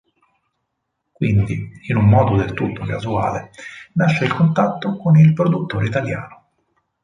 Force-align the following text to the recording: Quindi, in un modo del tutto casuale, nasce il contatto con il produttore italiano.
Quindi, 1.11 1.69
in 1.89 1.95
un 1.95 2.05
modo 2.09 2.35
del 2.35 2.53
tutto 2.55 2.83
casuale, 2.85 3.51
nasce 3.93 4.25
il 4.25 4.33
contatto 4.33 4.97
con 4.97 5.15
il 5.15 5.31
produttore 5.33 5.85
italiano. 5.85 6.47